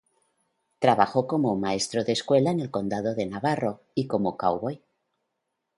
[0.79, 4.81] Trabajó como maestro de escuela en el condado de Navarro y como cowboy.